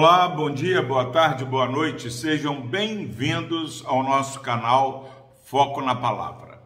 Olá, 0.00 0.28
bom 0.28 0.48
dia, 0.48 0.80
boa 0.80 1.06
tarde, 1.10 1.44
boa 1.44 1.66
noite. 1.66 2.08
Sejam 2.08 2.60
bem-vindos 2.60 3.82
ao 3.84 4.04
nosso 4.04 4.38
canal 4.38 5.34
Foco 5.44 5.82
na 5.82 5.92
Palavra. 5.92 6.62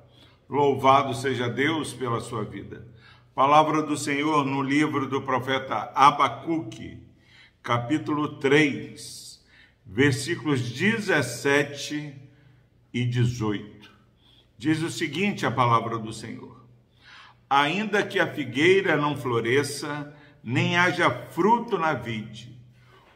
Louvado 0.46 1.14
seja 1.14 1.48
Deus 1.48 1.94
pela 1.94 2.20
sua 2.20 2.44
vida. 2.44 2.86
Palavra 3.34 3.82
do 3.82 3.96
Senhor 3.96 4.44
no 4.44 4.60
livro 4.60 5.08
do 5.08 5.22
profeta 5.22 5.90
Abacuque, 5.94 7.02
capítulo 7.62 8.36
3, 8.36 9.42
versículos 9.86 10.60
17 10.70 12.14
e 12.92 13.04
18. 13.06 13.90
Diz 14.58 14.82
o 14.82 14.90
seguinte 14.90 15.46
a 15.46 15.50
palavra 15.50 15.98
do 15.98 16.12
Senhor: 16.12 16.66
Ainda 17.48 18.02
que 18.02 18.20
a 18.20 18.26
figueira 18.26 18.94
não 18.98 19.16
floresça, 19.16 20.14
nem 20.44 20.76
haja 20.76 21.08
fruto 21.30 21.78
na 21.78 21.94
vide, 21.94 22.51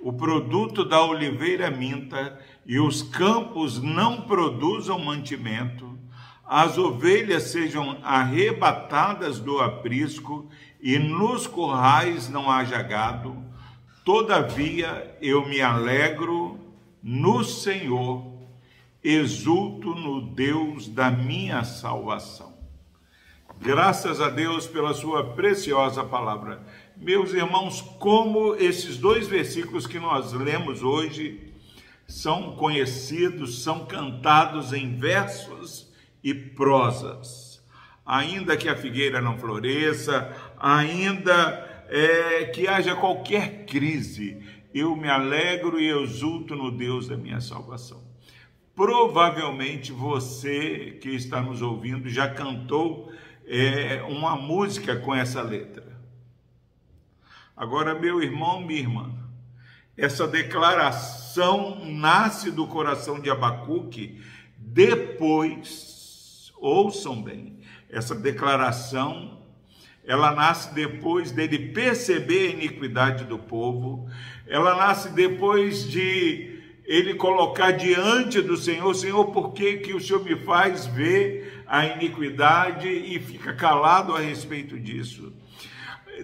o 0.06 0.12
produto 0.12 0.84
da 0.84 1.04
oliveira 1.04 1.68
minta 1.68 2.38
e 2.64 2.78
os 2.78 3.02
campos 3.02 3.82
não 3.82 4.20
produzam 4.20 5.00
mantimento, 5.00 5.98
as 6.44 6.78
ovelhas 6.78 7.50
sejam 7.50 7.98
arrebatadas 8.04 9.40
do 9.40 9.58
aprisco 9.60 10.48
e 10.80 10.96
nos 10.96 11.48
currais 11.48 12.28
não 12.28 12.48
haja 12.48 12.80
gado, 12.82 13.36
todavia 14.04 15.18
eu 15.20 15.44
me 15.44 15.60
alegro 15.60 16.56
no 17.02 17.42
Senhor, 17.42 18.32
exulto 19.02 19.92
no 19.92 20.20
Deus 20.20 20.86
da 20.86 21.10
minha 21.10 21.64
salvação. 21.64 22.54
Graças 23.58 24.20
a 24.20 24.28
Deus 24.28 24.68
pela 24.68 24.94
sua 24.94 25.32
preciosa 25.34 26.04
palavra. 26.04 26.64
Meus 26.98 27.34
irmãos, 27.34 27.82
como 27.98 28.54
esses 28.54 28.96
dois 28.96 29.28
versículos 29.28 29.86
que 29.86 29.98
nós 29.98 30.32
lemos 30.32 30.82
hoje 30.82 31.52
são 32.08 32.56
conhecidos, 32.56 33.62
são 33.62 33.84
cantados 33.84 34.72
em 34.72 34.96
versos 34.96 35.92
e 36.24 36.32
prosas. 36.32 37.62
Ainda 38.04 38.56
que 38.56 38.66
a 38.66 38.74
figueira 38.74 39.20
não 39.20 39.38
floresça, 39.38 40.34
ainda 40.58 41.84
é, 41.90 42.46
que 42.46 42.66
haja 42.66 42.96
qualquer 42.96 43.66
crise, 43.66 44.42
eu 44.72 44.96
me 44.96 45.08
alegro 45.08 45.78
e 45.78 45.90
exulto 45.90 46.56
no 46.56 46.70
Deus 46.70 47.08
da 47.08 47.16
minha 47.16 47.42
salvação. 47.42 48.02
Provavelmente 48.74 49.92
você 49.92 50.98
que 51.00 51.10
está 51.10 51.42
nos 51.42 51.60
ouvindo 51.60 52.08
já 52.08 52.26
cantou 52.26 53.12
é, 53.46 54.02
uma 54.08 54.34
música 54.34 54.96
com 54.96 55.14
essa 55.14 55.42
letra. 55.42 55.95
Agora, 57.56 57.98
meu 57.98 58.22
irmão, 58.22 58.60
minha 58.60 58.80
irmã, 58.80 59.10
essa 59.96 60.28
declaração 60.28 61.82
nasce 61.86 62.50
do 62.50 62.66
coração 62.66 63.18
de 63.18 63.30
Abacuque 63.30 64.20
depois, 64.58 66.52
ouçam 66.58 67.22
bem, 67.22 67.58
essa 67.88 68.14
declaração, 68.14 69.40
ela 70.04 70.32
nasce 70.32 70.74
depois 70.74 71.32
dele 71.32 71.70
perceber 71.72 72.48
a 72.48 72.50
iniquidade 72.50 73.24
do 73.24 73.38
povo, 73.38 74.06
ela 74.46 74.76
nasce 74.76 75.08
depois 75.08 75.88
de 75.88 76.60
ele 76.84 77.14
colocar 77.14 77.70
diante 77.70 78.42
do 78.42 78.56
Senhor, 78.58 78.94
Senhor, 78.94 79.32
por 79.32 79.54
que, 79.54 79.78
que 79.78 79.94
o 79.94 80.00
Senhor 80.00 80.22
me 80.22 80.36
faz 80.36 80.86
ver 80.86 81.64
a 81.66 81.86
iniquidade 81.86 82.86
e 82.86 83.18
fica 83.18 83.54
calado 83.54 84.14
a 84.14 84.20
respeito 84.20 84.78
disso? 84.78 85.32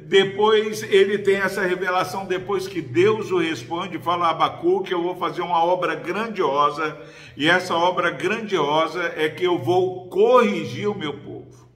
Depois 0.01 0.83
ele 0.85 1.19
tem 1.19 1.37
essa 1.37 1.63
revelação, 1.63 2.25
depois 2.25 2.67
que 2.67 2.81
Deus 2.81 3.31
o 3.31 3.39
responde, 3.39 3.99
fala 3.99 4.27
a 4.27 4.31
Abacuque, 4.31 4.93
eu 4.93 5.03
vou 5.03 5.17
fazer 5.17 5.43
uma 5.43 5.63
obra 5.63 5.95
grandiosa, 5.95 6.99
e 7.37 7.49
essa 7.49 7.75
obra 7.75 8.11
grandiosa 8.11 9.13
é 9.17 9.29
que 9.29 9.45
eu 9.45 9.59
vou 9.59 10.09
corrigir 10.09 10.89
o 10.89 10.95
meu 10.95 11.19
povo. 11.19 11.69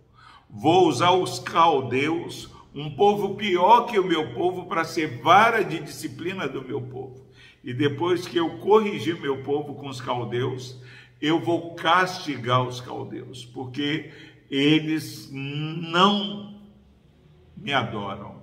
Vou 0.49 0.89
usar 0.89 1.13
os 1.13 1.39
caldeus, 1.39 2.49
um 2.75 2.91
povo 2.91 3.35
pior 3.35 3.83
que 3.83 3.99
o 3.99 4.07
meu 4.07 4.33
povo, 4.33 4.65
para 4.65 4.85
ser 4.85 5.21
vara 5.21 5.63
de 5.63 5.79
disciplina 5.81 6.49
do 6.49 6.63
meu 6.63 6.81
povo. 6.81 7.27
E 7.63 7.75
depois 7.75 8.27
que 8.27 8.39
eu 8.39 8.59
corrigir 8.59 9.21
meu 9.21 9.43
povo 9.43 9.75
com 9.75 9.89
os 9.89 10.01
caldeus, 10.01 10.81
eu 11.21 11.39
vou 11.39 11.75
castigar 11.75 12.63
os 12.63 12.81
caldeus, 12.81 13.45
porque 13.45 14.11
eles 14.51 15.29
não 15.33 16.56
me 17.57 17.73
adoram. 17.73 18.37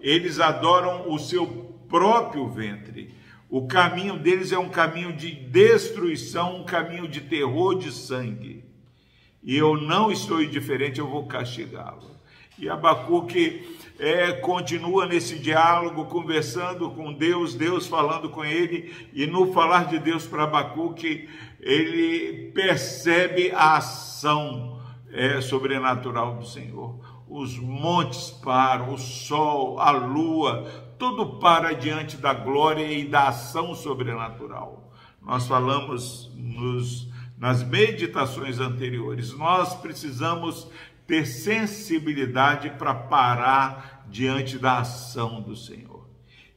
Eles 0.00 0.38
adoram 0.38 1.10
o 1.10 1.18
seu 1.18 1.46
próprio 1.88 2.48
ventre. 2.48 3.14
O 3.50 3.66
caminho 3.66 4.18
deles 4.18 4.52
é 4.52 4.58
um 4.58 4.68
caminho 4.68 5.12
de 5.12 5.30
destruição, 5.30 6.60
um 6.60 6.64
caminho 6.64 7.08
de 7.08 7.22
terror, 7.22 7.78
de 7.78 7.90
sangue. 7.90 8.64
E 9.42 9.56
eu 9.56 9.76
não 9.76 10.12
estou 10.12 10.42
indiferente, 10.42 10.98
eu 10.98 11.08
vou 11.08 11.26
castigá-lo. 11.26 12.10
E 12.58 12.68
Abacuque 12.68 13.78
é, 13.98 14.32
continua 14.32 15.06
nesse 15.06 15.38
diálogo, 15.38 16.04
conversando 16.06 16.90
com 16.90 17.12
Deus, 17.12 17.54
Deus 17.54 17.86
falando 17.86 18.28
com 18.28 18.44
ele, 18.44 18.94
e 19.12 19.26
no 19.26 19.52
falar 19.52 19.86
de 19.86 19.98
Deus 19.98 20.26
para 20.26 20.44
Abacuque, 20.44 21.28
ele 21.60 22.50
percebe 22.52 23.50
a 23.52 23.76
ação 23.76 24.80
é, 25.12 25.40
sobrenatural 25.40 26.36
do 26.36 26.46
Senhor. 26.46 27.17
Os 27.28 27.58
montes 27.58 28.30
param, 28.30 28.94
o 28.94 28.98
sol, 28.98 29.78
a 29.78 29.90
lua, 29.90 30.64
tudo 30.98 31.38
para 31.38 31.72
diante 31.74 32.16
da 32.16 32.32
glória 32.32 32.90
e 32.90 33.06
da 33.06 33.28
ação 33.28 33.74
sobrenatural. 33.74 34.92
Nós 35.20 35.46
falamos 35.46 36.30
nos, 36.34 37.08
nas 37.36 37.62
meditações 37.62 38.58
anteriores, 38.58 39.32
nós 39.36 39.74
precisamos 39.74 40.68
ter 41.06 41.26
sensibilidade 41.26 42.70
para 42.70 42.94
parar 42.94 44.06
diante 44.08 44.58
da 44.58 44.78
ação 44.78 45.40
do 45.40 45.54
Senhor. 45.54 45.97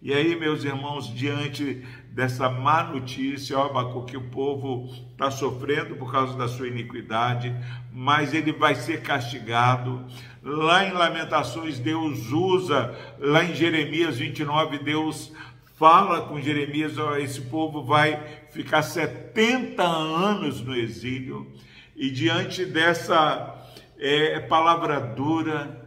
E 0.04 0.12
aí, 0.12 0.36
meus 0.36 0.64
irmãos, 0.64 1.14
diante 1.14 1.86
dessa 2.10 2.50
má 2.50 2.84
notícia, 2.84 3.56
ó, 3.56 4.02
que 4.02 4.18
o 4.18 4.30
povo 4.30 4.92
está 5.12 5.30
sofrendo 5.30 5.96
por 5.96 6.12
causa 6.12 6.36
da 6.36 6.48
sua 6.48 6.68
iniquidade, 6.68 7.56
mas 7.94 8.34
ele 8.34 8.52
vai 8.52 8.74
ser 8.74 9.04
castigado. 9.04 10.04
Lá 10.42 10.88
em 10.88 10.92
Lamentações, 10.92 11.78
Deus 11.78 12.32
usa, 12.32 12.98
lá 13.20 13.44
em 13.44 13.54
Jeremias 13.54 14.18
29, 14.18 14.80
Deus 14.80 15.32
fala 15.78 16.22
com 16.22 16.42
Jeremias: 16.42 16.98
ó, 16.98 17.16
esse 17.18 17.42
povo 17.42 17.84
vai 17.84 18.20
ficar 18.50 18.82
70 18.82 19.84
anos 19.84 20.62
no 20.62 20.76
exílio, 20.76 21.48
e 21.96 22.10
diante 22.10 22.66
dessa 22.66 23.56
é, 24.00 24.40
palavra 24.40 25.00
dura, 25.00 25.80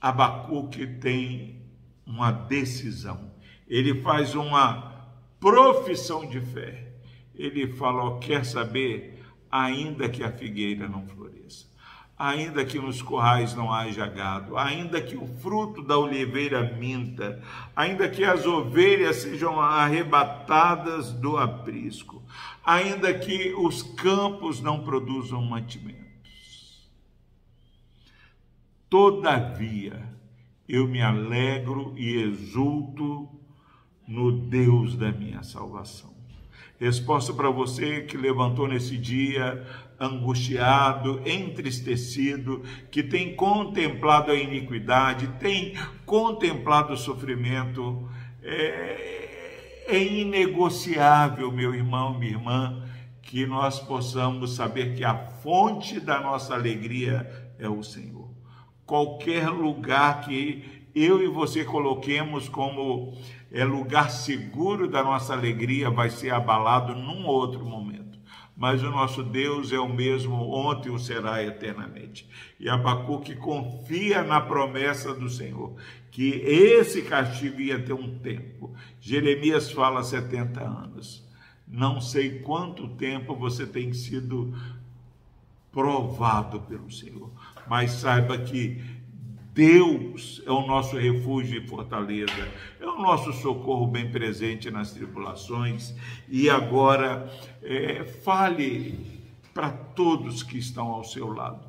Abacuque 0.00 0.86
tem 0.86 1.65
uma 2.06 2.30
decisão. 2.30 3.32
Ele 3.68 4.00
faz 4.02 4.34
uma 4.34 5.08
profissão 5.40 6.26
de 6.26 6.40
fé. 6.40 6.92
Ele 7.34 7.66
fala: 7.72 8.18
quer 8.20 8.44
saber? 8.44 9.24
Ainda 9.50 10.08
que 10.08 10.22
a 10.22 10.30
figueira 10.30 10.88
não 10.88 11.06
floresça, 11.06 11.66
ainda 12.18 12.64
que 12.64 12.78
nos 12.78 13.00
corrais 13.00 13.54
não 13.54 13.72
haja 13.72 14.06
gado, 14.06 14.58
ainda 14.58 15.00
que 15.00 15.16
o 15.16 15.26
fruto 15.38 15.82
da 15.82 15.96
oliveira 15.96 16.62
minta, 16.76 17.42
ainda 17.74 18.08
que 18.08 18.24
as 18.24 18.44
ovelhas 18.44 19.16
sejam 19.16 19.60
arrebatadas 19.60 21.12
do 21.12 21.36
aprisco, 21.36 22.22
ainda 22.64 23.14
que 23.14 23.54
os 23.56 23.82
campos 23.82 24.60
não 24.60 24.82
produzam 24.82 25.40
mantimento 25.42 26.06
Todavia, 28.88 30.00
eu 30.68 30.86
me 30.86 31.00
alegro 31.00 31.94
e 31.96 32.14
exulto 32.16 33.28
no 34.06 34.32
Deus 34.32 34.96
da 34.96 35.12
minha 35.12 35.42
salvação. 35.42 36.14
Resposta 36.78 37.32
para 37.32 37.50
você 37.50 38.02
que 38.02 38.16
levantou 38.16 38.68
nesse 38.68 38.98
dia 38.98 39.66
angustiado, 39.98 41.22
entristecido, 41.24 42.62
que 42.90 43.02
tem 43.02 43.34
contemplado 43.34 44.30
a 44.30 44.34
iniquidade, 44.34 45.26
tem 45.38 45.74
contemplado 46.04 46.92
o 46.92 46.96
sofrimento. 46.96 48.06
É, 48.42 49.86
é 49.88 50.02
inegociável, 50.02 51.50
meu 51.50 51.74
irmão, 51.74 52.18
minha 52.18 52.32
irmã, 52.32 52.84
que 53.22 53.46
nós 53.46 53.80
possamos 53.80 54.54
saber 54.54 54.94
que 54.94 55.04
a 55.04 55.16
fonte 55.16 55.98
da 55.98 56.20
nossa 56.20 56.54
alegria 56.54 57.54
é 57.58 57.68
o 57.68 57.82
Senhor 57.82 58.35
qualquer 58.86 59.50
lugar 59.50 60.22
que 60.22 60.86
eu 60.94 61.22
e 61.22 61.26
você 61.26 61.64
coloquemos 61.64 62.48
como 62.48 63.12
é 63.52 63.64
lugar 63.64 64.10
seguro 64.10 64.88
da 64.88 65.02
nossa 65.02 65.32
alegria 65.32 65.90
vai 65.90 66.08
ser 66.08 66.30
abalado 66.30 66.94
num 66.94 67.26
outro 67.26 67.64
momento. 67.64 68.06
mas 68.56 68.82
o 68.82 68.90
nosso 68.90 69.22
Deus 69.22 69.70
é 69.70 69.78
o 69.78 69.86
mesmo 69.86 70.50
ontem 70.50 70.88
o 70.88 70.98
será 70.98 71.42
eternamente. 71.42 72.26
E 72.58 72.70
Abacuque 72.70 73.36
confia 73.36 74.22
na 74.22 74.40
promessa 74.40 75.12
do 75.12 75.28
Senhor, 75.28 75.74
que 76.10 76.30
esse 76.30 77.02
castigo 77.02 77.60
ia 77.60 77.78
ter 77.78 77.92
um 77.92 78.18
tempo. 78.18 78.74
Jeremias 78.98 79.70
fala 79.70 80.02
70 80.02 80.62
anos. 80.62 81.22
Não 81.68 82.00
sei 82.00 82.38
quanto 82.38 82.88
tempo 82.88 83.36
você 83.36 83.66
tem 83.66 83.92
sido 83.92 84.54
provado 85.70 86.60
pelo 86.60 86.90
Senhor, 86.90 87.30
mas 87.68 87.92
saiba 87.92 88.38
que 88.38 88.80
Deus 89.56 90.42
é 90.44 90.50
o 90.50 90.66
nosso 90.66 90.98
refúgio 90.98 91.62
e 91.62 91.66
fortaleza, 91.66 92.46
é 92.78 92.86
o 92.86 92.98
nosso 92.98 93.32
socorro 93.32 93.86
bem 93.86 94.10
presente 94.10 94.70
nas 94.70 94.92
tribulações. 94.92 95.94
E 96.28 96.50
agora, 96.50 97.26
é, 97.62 98.04
fale 98.04 99.22
para 99.54 99.70
todos 99.70 100.42
que 100.42 100.58
estão 100.58 100.88
ao 100.88 101.02
seu 101.04 101.32
lado. 101.32 101.66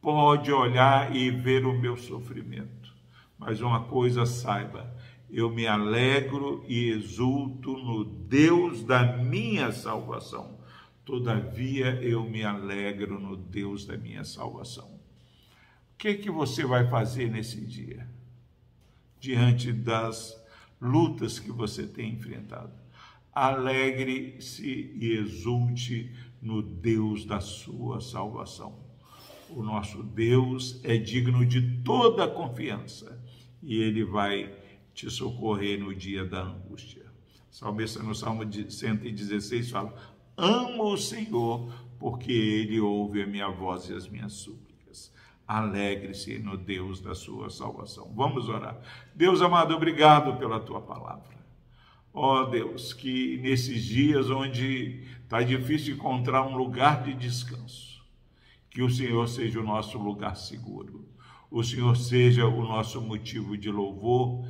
Pode 0.00 0.50
olhar 0.50 1.14
e 1.14 1.30
ver 1.30 1.66
o 1.66 1.78
meu 1.78 1.94
sofrimento, 1.94 2.90
mas 3.38 3.60
uma 3.60 3.84
coisa 3.84 4.24
saiba: 4.24 4.90
eu 5.30 5.50
me 5.50 5.66
alegro 5.66 6.64
e 6.66 6.88
exulto 6.88 7.72
no 7.72 8.02
Deus 8.02 8.82
da 8.82 9.04
minha 9.04 9.72
salvação. 9.72 10.55
Todavia, 11.06 12.02
eu 12.02 12.28
me 12.28 12.42
alegro 12.42 13.20
no 13.20 13.36
Deus 13.36 13.86
da 13.86 13.96
minha 13.96 14.24
salvação. 14.24 14.88
O 15.92 15.96
que, 15.96 16.14
que 16.14 16.28
você 16.28 16.66
vai 16.66 16.90
fazer 16.90 17.30
nesse 17.30 17.64
dia? 17.64 18.08
Diante 19.20 19.72
das 19.72 20.36
lutas 20.80 21.38
que 21.38 21.52
você 21.52 21.86
tem 21.86 22.14
enfrentado. 22.14 22.72
Alegre-se 23.32 24.96
e 25.00 25.12
exulte 25.12 26.12
no 26.42 26.60
Deus 26.60 27.24
da 27.24 27.38
sua 27.38 28.00
salvação. 28.00 28.76
O 29.50 29.62
nosso 29.62 30.02
Deus 30.02 30.80
é 30.82 30.96
digno 30.96 31.46
de 31.46 31.82
toda 31.84 32.26
confiança 32.26 33.22
e 33.62 33.80
ele 33.80 34.04
vai 34.04 34.52
te 34.92 35.08
socorrer 35.08 35.78
no 35.78 35.94
dia 35.94 36.24
da 36.24 36.42
angústia. 36.42 37.06
O 37.48 37.54
salmista 37.54 38.02
no 38.02 38.14
Salmo 38.14 38.42
116 38.52 39.70
fala: 39.70 40.15
Amo 40.36 40.92
o 40.92 40.96
Senhor, 40.98 41.72
porque 41.98 42.32
ele 42.32 42.78
ouve 42.80 43.22
a 43.22 43.26
minha 43.26 43.48
voz 43.48 43.88
e 43.88 43.94
as 43.94 44.08
minhas 44.08 44.32
súplicas 44.32 44.66
alegre-se 45.46 46.38
no 46.38 46.56
Deus 46.56 47.00
da 47.00 47.14
sua 47.14 47.48
salvação. 47.50 48.12
Vamos 48.14 48.48
orar. 48.48 48.80
Deus 49.14 49.40
amado, 49.40 49.74
obrigado 49.74 50.36
pela 50.38 50.58
tua 50.58 50.80
palavra. 50.80 51.36
Ó 52.12 52.42
oh, 52.42 52.44
Deus, 52.46 52.92
que 52.92 53.36
nesses 53.38 53.84
dias 53.84 54.30
onde 54.30 55.04
está 55.22 55.42
difícil 55.42 55.94
encontrar 55.94 56.46
um 56.46 56.56
lugar 56.56 57.04
de 57.04 57.14
descanso, 57.14 58.02
que 58.70 58.82
o 58.82 58.90
Senhor 58.90 59.28
seja 59.28 59.60
o 59.60 59.64
nosso 59.64 59.98
lugar 59.98 60.34
seguro, 60.34 61.06
o 61.50 61.62
Senhor 61.62 61.96
seja 61.96 62.46
o 62.46 62.62
nosso 62.62 63.00
motivo 63.00 63.56
de 63.56 63.70
louvor 63.70 64.48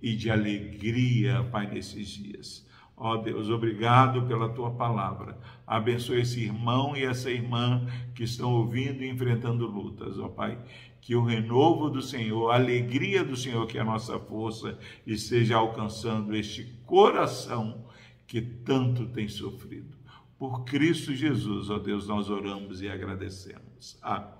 e 0.00 0.14
de 0.14 0.30
alegria, 0.30 1.42
Pai, 1.50 1.66
nesses 1.66 2.08
dias. 2.08 2.66
Ó 3.00 3.14
oh 3.14 3.16
Deus, 3.18 3.48
obrigado 3.48 4.22
pela 4.22 4.48
tua 4.48 4.72
palavra. 4.72 5.38
Abençoe 5.64 6.20
esse 6.20 6.42
irmão 6.42 6.96
e 6.96 7.04
essa 7.04 7.30
irmã 7.30 7.86
que 8.14 8.24
estão 8.24 8.52
ouvindo 8.52 9.04
e 9.04 9.08
enfrentando 9.08 9.66
lutas, 9.66 10.18
ó 10.18 10.26
oh, 10.26 10.28
Pai. 10.30 10.58
Que 11.00 11.14
o 11.14 11.22
renovo 11.22 11.88
do 11.88 12.02
Senhor, 12.02 12.50
a 12.50 12.56
alegria 12.56 13.22
do 13.22 13.36
Senhor, 13.36 13.66
que 13.66 13.78
é 13.78 13.80
a 13.80 13.84
nossa 13.84 14.18
força, 14.18 14.76
esteja 15.06 15.56
alcançando 15.56 16.34
este 16.34 16.64
coração 16.84 17.86
que 18.26 18.40
tanto 18.40 19.06
tem 19.06 19.28
sofrido. 19.28 19.96
Por 20.36 20.64
Cristo 20.64 21.14
Jesus, 21.14 21.70
ó 21.70 21.78
Deus, 21.78 22.08
nós 22.08 22.28
oramos 22.28 22.82
e 22.82 22.88
agradecemos. 22.88 23.96
Amém. 24.02 24.38